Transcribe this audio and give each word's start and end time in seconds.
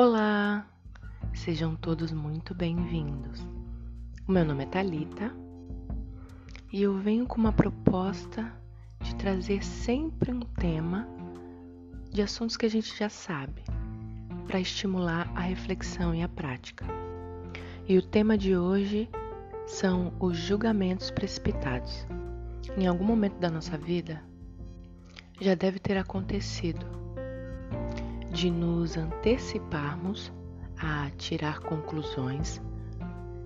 Olá, 0.00 0.64
sejam 1.34 1.74
todos 1.74 2.12
muito 2.12 2.54
bem-vindos. 2.54 3.40
O 4.28 4.30
meu 4.30 4.44
nome 4.44 4.62
é 4.62 4.66
Talita 4.68 5.34
e 6.72 6.82
eu 6.82 6.96
venho 6.96 7.26
com 7.26 7.36
uma 7.36 7.52
proposta 7.52 8.48
de 9.00 9.12
trazer 9.16 9.64
sempre 9.64 10.30
um 10.30 10.38
tema 10.38 11.04
de 12.12 12.22
assuntos 12.22 12.56
que 12.56 12.64
a 12.64 12.70
gente 12.70 12.96
já 12.96 13.08
sabe, 13.08 13.60
para 14.46 14.60
estimular 14.60 15.28
a 15.34 15.40
reflexão 15.40 16.14
e 16.14 16.22
a 16.22 16.28
prática. 16.28 16.86
E 17.88 17.98
o 17.98 18.02
tema 18.02 18.38
de 18.38 18.56
hoje 18.56 19.10
são 19.66 20.12
os 20.20 20.36
julgamentos 20.36 21.10
precipitados. 21.10 22.06
Em 22.76 22.86
algum 22.86 23.04
momento 23.04 23.40
da 23.40 23.50
nossa 23.50 23.76
vida 23.76 24.22
já 25.40 25.56
deve 25.56 25.80
ter 25.80 25.98
acontecido 25.98 26.86
de 28.38 28.52
nos 28.52 28.96
anteciparmos 28.96 30.32
a 30.78 31.10
tirar 31.16 31.58
conclusões 31.58 32.62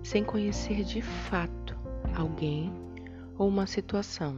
sem 0.03 0.23
conhecer 0.23 0.85
de 0.85 1.01
fato 1.01 1.75
alguém 2.15 2.71
ou 3.39 3.49
uma 3.49 3.67
situação. 3.67 4.37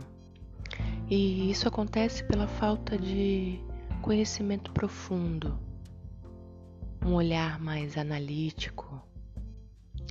E 1.11 1.51
isso 1.51 1.67
acontece 1.67 2.23
pela 2.23 2.47
falta 2.47 2.97
de 2.97 3.59
conhecimento 4.01 4.71
profundo, 4.71 5.59
um 7.05 7.15
olhar 7.15 7.59
mais 7.59 7.99
analítico 7.99 9.03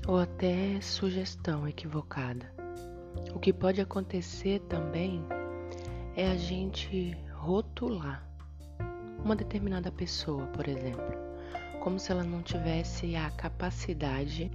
ou 0.06 0.20
até 0.20 0.82
sugestão 0.82 1.66
equivocada. 1.66 2.54
O 3.34 3.40
que 3.40 3.54
pode 3.54 3.80
acontecer 3.80 4.60
também 4.68 5.24
é 6.18 6.30
a 6.30 6.36
gente 6.36 7.18
rotular 7.32 8.33
uma 9.24 9.36
determinada 9.36 9.92
pessoa, 9.92 10.46
por 10.48 10.68
exemplo, 10.68 11.14
como 11.82 12.00
se 12.00 12.12
ela 12.12 12.24
não 12.24 12.42
tivesse 12.42 13.16
a 13.16 13.30
capacidade 13.32 14.52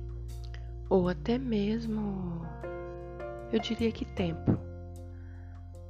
ou 0.89 1.09
até 1.09 1.39
mesmo, 1.39 2.47
eu 3.53 3.61
diria 3.61 3.93
que 3.93 4.05
tempo, 4.05 4.59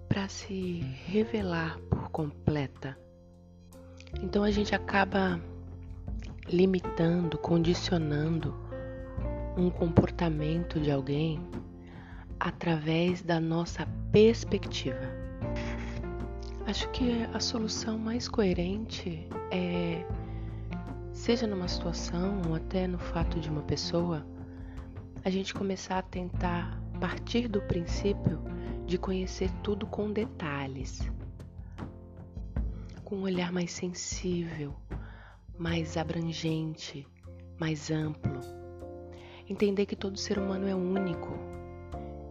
para 0.08 0.28
se 0.28 0.80
revelar 1.06 1.78
por 1.90 2.10
completa. 2.10 2.98
Então 4.22 4.42
a 4.42 4.50
gente 4.50 4.74
acaba 4.74 5.40
limitando, 6.48 7.36
condicionando 7.38 8.54
um 9.56 9.70
comportamento 9.70 10.80
de 10.80 10.90
alguém 10.90 11.40
através 12.40 13.22
da 13.22 13.40
nossa 13.40 13.86
perspectiva. 14.10 15.17
Acho 16.68 16.86
que 16.90 17.22
a 17.32 17.40
solução 17.40 17.96
mais 17.96 18.28
coerente 18.28 19.26
é, 19.50 20.04
seja 21.14 21.46
numa 21.46 21.66
situação 21.66 22.42
ou 22.46 22.54
até 22.54 22.86
no 22.86 22.98
fato 22.98 23.40
de 23.40 23.48
uma 23.48 23.62
pessoa, 23.62 24.22
a 25.24 25.30
gente 25.30 25.54
começar 25.54 25.96
a 25.96 26.02
tentar 26.02 26.78
partir 27.00 27.48
do 27.48 27.62
princípio 27.62 28.38
de 28.84 28.98
conhecer 28.98 29.50
tudo 29.62 29.86
com 29.86 30.12
detalhes, 30.12 31.10
com 33.02 33.16
um 33.16 33.22
olhar 33.22 33.50
mais 33.50 33.72
sensível, 33.72 34.74
mais 35.56 35.96
abrangente, 35.96 37.08
mais 37.58 37.90
amplo. 37.90 38.40
Entender 39.48 39.86
que 39.86 39.96
todo 39.96 40.18
ser 40.18 40.38
humano 40.38 40.68
é 40.68 40.74
único, 40.74 41.32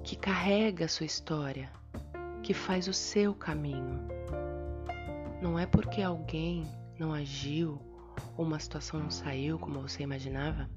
que 0.04 0.16
carrega 0.16 0.86
a 0.86 0.88
sua 0.88 1.08
história, 1.08 1.72
que 2.44 2.54
faz 2.54 2.88
o 2.88 2.94
seu 2.94 3.34
caminho 3.34 4.16
não 5.42 5.58
é 5.58 5.66
porque 5.66 6.02
alguém 6.02 6.66
não 7.00 7.14
agiu 7.14 7.80
ou 8.36 8.46
uma 8.46 8.60
situação 8.60 9.00
não 9.00 9.12
saiu 9.12 9.60
como 9.60 9.82
você 9.82 10.04
imaginava 10.04 10.70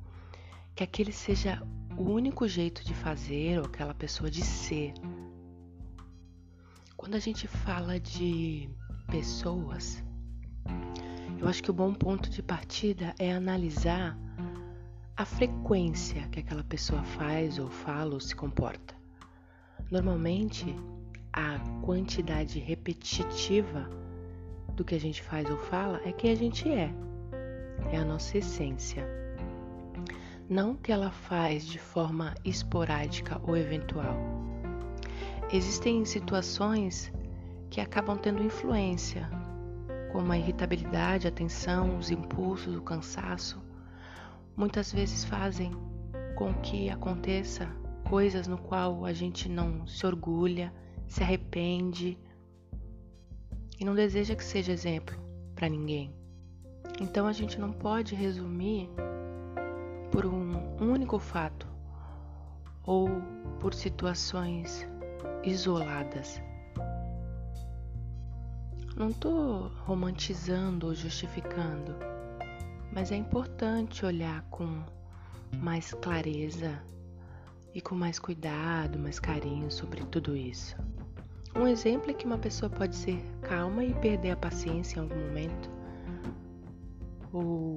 que 0.75 0.85
aquele 0.85 1.13
seja 1.13 1.63
o 1.97 2.03
único 2.03 2.47
jeito 2.47 2.85
de 2.85 2.95
fazer 2.95 3.59
ou 3.59 3.67
aquela 3.67 3.95
pessoa 3.95 4.31
de 4.31 4.43
ser. 4.43 4.95
Quando 6.97 7.15
a 7.15 7.19
gente 7.19 7.47
fala 7.47 7.99
de 7.99 8.69
pessoas, 9.11 10.03
eu 11.39 11.49
acho 11.49 11.63
que 11.63 11.71
o 11.71 11.75
bom 11.75 11.93
ponto 11.93 12.31
de 12.31 12.43
partida 12.43 13.15
é 13.19 13.33
analisar 13.33 14.17
a 15.17 15.25
frequência 15.25 16.29
que 16.29 16.41
aquela 16.41 16.65
pessoa 16.65 17.03
faz 17.03 17.59
ou 17.59 17.69
fala 17.69 18.15
ou 18.15 18.21
se 18.21 18.35
comporta. 18.35 18.95
Normalmente, 19.91 20.75
a 21.33 21.59
quantidade 21.83 22.59
repetitiva 22.59 23.89
do 24.81 24.85
que 24.85 24.95
a 24.95 25.01
gente 25.01 25.23
faz 25.23 25.49
ou 25.51 25.59
fala 25.59 26.01
é 26.07 26.13
quem 26.13 26.31
a 26.33 26.35
gente 26.35 26.67
é, 26.67 26.91
é 27.93 27.99
a 27.99 28.05
nossa 28.05 28.39
essência. 28.39 29.07
Não 30.49 30.75
que 30.75 30.91
ela 30.91 31.11
faz 31.11 31.67
de 31.67 31.79
forma 31.79 32.35
esporádica 32.47 33.39
ou 33.47 33.59
eventual. 33.59 34.17
Existem 35.53 36.03
situações 36.07 37.13
que 37.69 37.79
acabam 37.79 38.17
tendo 38.17 38.43
influência, 38.43 39.29
como 40.13 40.33
a 40.33 40.39
irritabilidade, 40.39 41.29
a 41.29 41.31
tensão, 41.31 41.99
os 41.99 42.11
impulsos, 42.11 42.75
o 42.75 42.81
cansaço, 42.81 43.63
muitas 44.57 44.91
vezes 44.91 45.25
fazem 45.25 45.73
com 46.37 46.55
que 46.55 46.89
aconteça 46.89 47.69
coisas 48.09 48.47
no 48.47 48.57
qual 48.57 49.05
a 49.05 49.13
gente 49.13 49.47
não 49.47 49.87
se 49.87 50.07
orgulha, 50.07 50.73
se 51.07 51.23
arrepende 51.23 52.17
e 53.81 53.85
não 53.85 53.95
deseja 53.95 54.37
que 54.37 54.45
seja 54.45 54.73
exemplo 54.73 55.17
para 55.55 55.69
ninguém. 55.69 56.15
Então 57.01 57.27
a 57.27 57.33
gente 57.33 57.59
não 57.59 57.73
pode 57.73 58.15
resumir 58.15 58.91
por 60.13 60.27
um 60.27 60.77
único 60.79 61.19
fato 61.19 61.67
ou 62.85 63.09
por 63.59 63.73
situações 63.73 64.87
isoladas. 65.43 66.43
Não 68.97 69.09
estou 69.09 69.69
romantizando 69.87 70.89
ou 70.89 70.95
justificando, 70.95 71.97
mas 72.93 73.11
é 73.11 73.17
importante 73.17 74.05
olhar 74.05 74.43
com 74.51 74.85
mais 75.57 75.95
clareza 75.95 76.83
e 77.73 77.81
com 77.81 77.95
mais 77.95 78.19
cuidado, 78.19 78.99
mais 78.99 79.19
carinho 79.19 79.71
sobre 79.71 80.05
tudo 80.05 80.37
isso. 80.37 80.77
Um 81.55 81.67
exemplo 81.67 82.11
é 82.11 82.15
que 82.15 82.27
uma 82.27 82.39
pessoa 82.39 82.71
pode 82.71 82.95
ser 82.95 83.21
calma 83.43 83.85
e 83.85 83.93
perder 83.95 84.31
a 84.31 84.37
paciência 84.37 84.99
em 84.99 85.03
algum 85.03 85.17
momento, 85.17 85.71
ou 87.33 87.77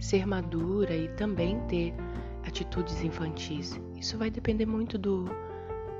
ser 0.00 0.26
madura 0.26 0.94
e 0.94 1.08
também 1.14 1.60
ter 1.66 1.94
atitudes 2.46 3.02
infantis. 3.02 3.80
Isso 3.96 4.18
vai 4.18 4.30
depender 4.30 4.66
muito 4.66 4.98
do, 4.98 5.24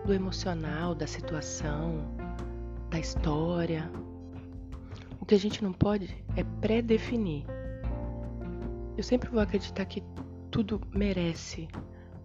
do 0.04 0.12
emocional, 0.12 0.94
da 0.94 1.06
situação, 1.06 2.14
da 2.90 2.98
história. 2.98 3.90
O 5.20 5.24
que 5.24 5.34
a 5.34 5.38
gente 5.38 5.62
não 5.62 5.72
pode 5.72 6.22
é 6.36 6.44
pré-definir. 6.60 7.44
Eu 8.96 9.02
sempre 9.02 9.30
vou 9.30 9.40
acreditar 9.40 9.84
que 9.86 10.02
tudo 10.50 10.80
merece 10.92 11.68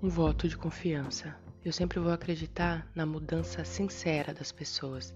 um 0.02 0.10
voto 0.10 0.48
de 0.48 0.58
confiança. 0.58 1.36
Eu 1.64 1.74
sempre 1.74 2.00
vou 2.00 2.14
acreditar 2.14 2.88
na 2.96 3.06
mudança 3.06 3.66
sincera 3.66 4.34
das 4.34 4.50
pessoas. 4.50 5.14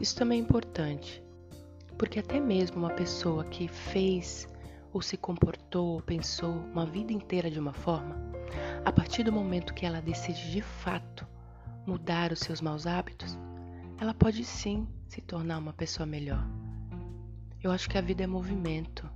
Isso 0.00 0.14
também 0.14 0.38
é 0.38 0.42
importante, 0.42 1.20
porque 1.98 2.20
até 2.20 2.38
mesmo 2.38 2.78
uma 2.78 2.90
pessoa 2.90 3.44
que 3.44 3.66
fez 3.66 4.46
ou 4.92 5.02
se 5.02 5.16
comportou 5.16 5.94
ou 5.94 6.00
pensou 6.00 6.52
uma 6.52 6.86
vida 6.86 7.12
inteira 7.12 7.50
de 7.50 7.58
uma 7.58 7.72
forma, 7.72 8.16
a 8.84 8.92
partir 8.92 9.24
do 9.24 9.32
momento 9.32 9.74
que 9.74 9.84
ela 9.84 10.00
decide 10.00 10.52
de 10.52 10.62
fato 10.62 11.26
mudar 11.84 12.30
os 12.30 12.38
seus 12.38 12.60
maus 12.60 12.86
hábitos, 12.86 13.36
ela 14.00 14.14
pode 14.14 14.44
sim 14.44 14.86
se 15.08 15.20
tornar 15.20 15.58
uma 15.58 15.72
pessoa 15.72 16.06
melhor. 16.06 16.46
Eu 17.60 17.72
acho 17.72 17.90
que 17.90 17.98
a 17.98 18.02
vida 18.02 18.22
é 18.22 18.26
movimento. 18.26 19.10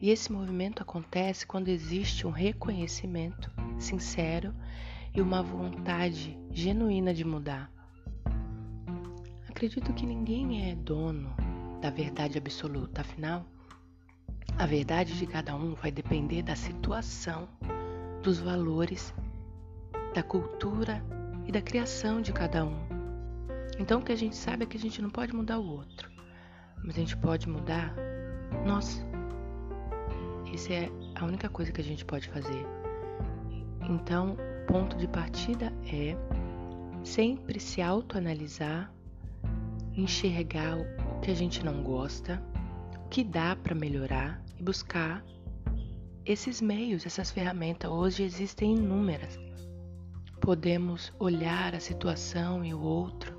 E 0.00 0.10
esse 0.10 0.32
movimento 0.32 0.82
acontece 0.82 1.46
quando 1.46 1.68
existe 1.68 2.26
um 2.26 2.30
reconhecimento 2.30 3.48
sincero 3.78 4.52
e 5.14 5.20
uma 5.20 5.42
vontade 5.42 6.38
genuína 6.50 7.12
de 7.12 7.24
mudar. 7.24 7.70
Acredito 9.48 9.92
que 9.92 10.06
ninguém 10.06 10.70
é 10.70 10.74
dono 10.74 11.34
da 11.80 11.90
verdade 11.90 12.38
absoluta, 12.38 13.00
afinal, 13.00 13.44
a 14.58 14.66
verdade 14.66 15.18
de 15.18 15.26
cada 15.26 15.54
um 15.54 15.74
vai 15.74 15.90
depender 15.90 16.42
da 16.42 16.54
situação, 16.54 17.48
dos 18.22 18.38
valores, 18.38 19.14
da 20.14 20.22
cultura 20.22 21.02
e 21.46 21.52
da 21.52 21.62
criação 21.62 22.20
de 22.20 22.32
cada 22.32 22.64
um. 22.64 22.76
Então, 23.78 24.00
o 24.00 24.04
que 24.04 24.12
a 24.12 24.16
gente 24.16 24.36
sabe 24.36 24.64
é 24.64 24.66
que 24.66 24.76
a 24.76 24.80
gente 24.80 25.00
não 25.00 25.08
pode 25.08 25.34
mudar 25.34 25.58
o 25.58 25.66
outro, 25.66 26.10
mas 26.84 26.96
a 26.96 27.00
gente 27.00 27.16
pode 27.16 27.48
mudar 27.48 27.94
nós. 28.66 29.04
Essa 30.52 30.74
é 30.74 30.90
a 31.14 31.24
única 31.24 31.48
coisa 31.48 31.72
que 31.72 31.80
a 31.80 31.84
gente 31.84 32.04
pode 32.04 32.28
fazer. 32.28 32.66
Então, 33.88 34.36
ponto 34.70 34.96
de 34.96 35.08
partida 35.08 35.72
é 35.84 36.16
sempre 37.02 37.58
se 37.58 37.82
autoanalisar, 37.82 38.92
enxergar 39.92 40.78
o 40.78 41.20
que 41.20 41.32
a 41.32 41.34
gente 41.34 41.64
não 41.64 41.82
gosta, 41.82 42.40
que 43.10 43.24
dá 43.24 43.56
para 43.56 43.74
melhorar 43.74 44.40
e 44.56 44.62
buscar 44.62 45.24
esses 46.24 46.60
meios, 46.60 47.04
essas 47.04 47.32
ferramentas. 47.32 47.90
Hoje 47.90 48.22
existem 48.22 48.76
inúmeras. 48.76 49.36
Podemos 50.40 51.12
olhar 51.18 51.74
a 51.74 51.80
situação 51.80 52.64
e 52.64 52.72
o 52.72 52.80
outro 52.80 53.34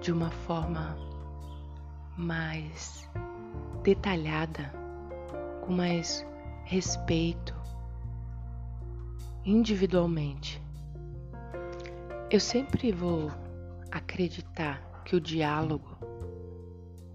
de 0.00 0.12
uma 0.12 0.30
forma 0.30 0.96
mais 2.16 3.10
detalhada, 3.82 4.72
com 5.62 5.72
mais 5.72 6.24
respeito, 6.64 7.59
individualmente. 9.50 10.62
Eu 12.30 12.38
sempre 12.38 12.92
vou 12.92 13.32
acreditar 13.90 14.80
que 15.04 15.16
o 15.16 15.20
diálogo 15.20 15.98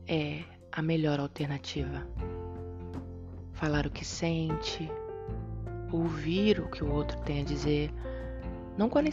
é 0.05 0.43
a 0.69 0.81
melhor 0.81 1.17
alternativa. 1.17 2.05
Falar 3.53 3.87
o 3.87 3.89
que 3.89 4.03
sente, 4.03 4.91
ouvir 5.93 6.59
o 6.59 6.69
que 6.69 6.83
o 6.83 6.91
outro 6.91 7.17
tem 7.21 7.39
a 7.39 7.45
dizer, 7.45 7.89
não 8.77 8.89
com 8.89 8.99
a 8.99 9.03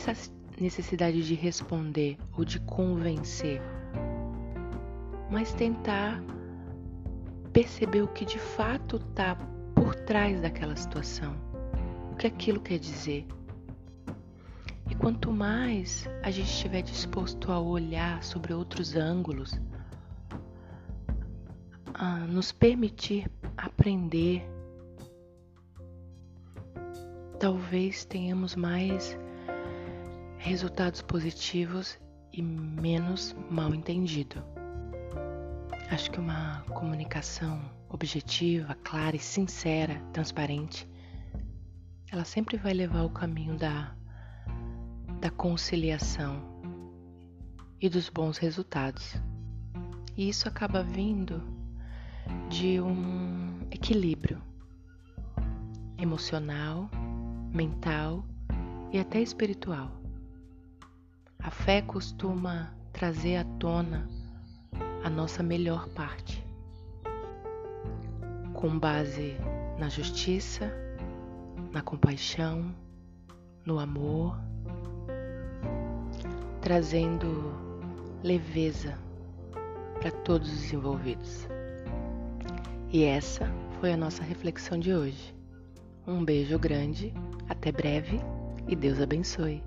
necessidade 0.59 1.23
de 1.23 1.35
responder 1.37 2.19
ou 2.37 2.45
de 2.45 2.59
convencer, 2.59 3.63
mas 5.31 5.55
tentar 5.55 6.21
perceber 7.53 8.03
o 8.03 8.09
que 8.09 8.25
de 8.25 8.41
fato 8.41 8.97
está 8.97 9.37
por 9.77 9.95
trás 9.95 10.41
daquela 10.41 10.75
situação, 10.75 11.52
o 12.12 12.17
que 12.17 12.26
aquilo 12.26 12.61
quer 12.61 12.79
dizer. 12.79 13.26
E 14.91 14.94
quanto 14.94 15.32
mais 15.32 16.06
a 16.23 16.31
gente 16.31 16.50
estiver 16.50 16.82
disposto 16.82 17.50
a 17.50 17.59
olhar 17.59 18.23
sobre 18.23 18.53
outros 18.53 18.94
ângulos, 18.94 19.59
a 21.94 22.19
nos 22.19 22.53
permitir 22.53 23.31
aprender, 23.56 24.44
talvez 27.41 28.05
tenhamos 28.05 28.55
mais 28.55 29.19
resultados 30.37 31.00
positivos 31.00 31.99
e 32.32 32.43
menos 32.43 33.35
mal 33.50 33.75
entendido. 33.75 34.43
Acho 35.91 36.11
que 36.11 36.20
uma 36.20 36.62
comunicação 36.75 37.61
objetiva, 37.88 38.75
clara 38.82 39.17
e 39.17 39.19
sincera, 39.19 40.00
transparente, 40.12 40.88
ela 42.12 42.25
sempre 42.25 42.59
vai 42.59 42.75
levar 42.75 43.05
o 43.05 43.11
caminho 43.11 43.56
da 43.56 43.94
da 45.19 45.31
conciliação 45.31 46.43
e 47.81 47.88
dos 47.88 48.09
bons 48.09 48.38
resultados. 48.38 49.14
E 50.17 50.29
isso 50.29 50.49
acaba 50.49 50.82
vindo 50.82 51.41
de 52.50 52.81
um 52.81 53.61
equilíbrio 53.70 54.43
emocional, 55.97 56.91
mental 57.53 58.25
e 58.93 58.99
até 58.99 59.20
espiritual. 59.20 59.93
A 61.38 61.53
fé 61.53 61.81
costuma 61.81 62.75
trazer 62.93 63.37
à 63.37 63.44
tona 63.44 64.08
a 65.05 65.08
nossa 65.08 65.41
melhor 65.43 65.88
parte, 65.91 66.44
com 68.53 68.76
base 68.76 69.37
na 69.79 69.88
justiça, 69.88 70.73
na 71.73 71.83
compaixão, 71.83 72.75
no 73.65 73.79
amor 73.79 74.39
trazendo 76.63 77.53
leveza 78.23 78.97
para 80.01 80.11
todos 80.11 80.51
os 80.51 80.73
envolvidos. 80.73 81.49
E 82.91 83.03
essa 83.03 83.51
foi 83.81 83.93
a 83.93 83.97
nossa 83.97 84.23
reflexão 84.23 84.79
de 84.79 84.95
hoje. 84.95 85.35
Um 86.07 86.25
beijo 86.25 86.59
grande, 86.59 87.13
até 87.49 87.73
breve 87.73 88.21
e 88.69 88.77
Deus 88.77 89.01
abençoe. 89.01 89.63